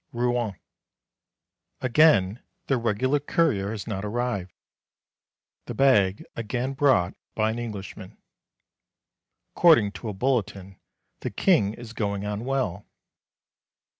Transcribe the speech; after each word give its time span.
Rouen. 0.13 0.55
Again 1.79 2.41
the 2.65 2.77
regular 2.77 3.19
courier 3.19 3.69
has 3.69 3.85
not 3.85 4.03
arrived. 4.03 4.51
The 5.67 5.75
bag 5.75 6.25
again 6.35 6.73
brought 6.73 7.13
by 7.35 7.51
an 7.51 7.59
Englishman. 7.59 8.17
According 9.55 9.91
to 9.91 10.09
a 10.09 10.13
bulletin 10.13 10.79
the 11.19 11.29
King 11.29 11.75
is 11.75 11.93
going 11.93 12.25
on 12.25 12.45
well. 12.45 12.87